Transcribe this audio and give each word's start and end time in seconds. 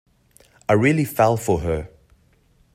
I 0.67 0.73
really 0.73 1.05
fell 1.05 1.37
for 1.37 1.59
her. 1.59 1.87